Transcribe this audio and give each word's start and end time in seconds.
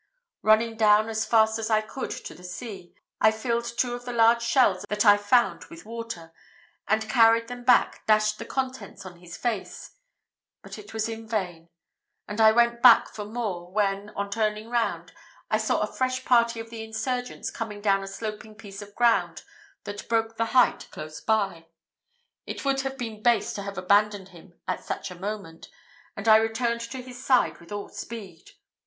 Running 0.41 0.77
down 0.77 1.09
as 1.09 1.25
fast 1.27 1.59
as 1.59 1.69
I 1.69 1.81
could 1.81 2.09
to 2.09 2.33
the 2.33 2.43
sea, 2.43 2.95
I 3.19 3.29
filled 3.29 3.65
two 3.65 3.93
of 3.93 4.03
the 4.03 4.11
large 4.11 4.41
shells 4.41 4.83
that 4.89 5.05
I 5.05 5.15
found 5.15 5.65
with 5.65 5.85
water; 5.85 6.33
and 6.87 7.07
carrying 7.07 7.45
them 7.45 7.63
back, 7.63 8.03
dashed 8.07 8.39
the 8.39 8.45
contents 8.45 9.05
on 9.05 9.17
his 9.19 9.37
face, 9.37 9.91
but 10.63 10.79
it 10.79 10.91
was 10.91 11.07
in 11.07 11.27
vain; 11.27 11.69
and 12.27 12.41
I 12.41 12.51
went 12.51 12.81
back 12.81 13.03
again 13.03 13.13
for 13.13 13.25
more, 13.25 13.71
when, 13.71 14.09
on 14.15 14.31
turning 14.31 14.71
round, 14.71 15.11
I 15.51 15.59
saw 15.59 15.81
a 15.81 15.85
fresh 15.93 16.25
party 16.25 16.59
of 16.59 16.71
the 16.71 16.83
insurgents 16.83 17.51
coming 17.51 17.79
down 17.79 18.01
a 18.01 18.07
sloping 18.07 18.55
piece 18.55 18.81
of 18.81 18.95
ground 18.95 19.43
that 19.83 20.09
broke 20.09 20.35
the 20.35 20.45
height 20.45 20.87
close 20.89 21.21
by. 21.21 21.67
It 22.47 22.65
would 22.65 22.81
have 22.81 22.97
been 22.97 23.21
base 23.21 23.53
to 23.53 23.61
have 23.61 23.77
abandoned 23.77 24.29
him 24.29 24.59
at 24.67 24.83
such 24.83 25.11
a 25.11 25.19
moment, 25.19 25.69
and 26.17 26.27
I 26.27 26.37
returned 26.37 26.81
to 26.89 27.03
his 27.03 27.23
side 27.23 27.59
with 27.59 27.71
all 27.71 27.87
speed. 27.89 28.53